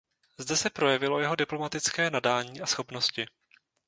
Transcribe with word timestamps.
Zde 0.37 0.57
se 0.57 0.69
projevilo 0.69 1.19
jeho 1.19 1.35
diplomatické 1.35 2.09
nadání 2.09 2.61
a 2.61 2.65
schopnosti. 2.65 3.25